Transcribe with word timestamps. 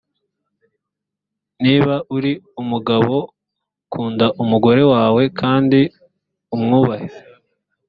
niba 1.63 1.93
uri 2.15 2.31
umugabo 2.61 3.15
kunda 3.91 4.25
umugore 4.43 4.81
wawe 4.93 5.23
kandi 5.39 5.79
umwubahe 6.55 7.09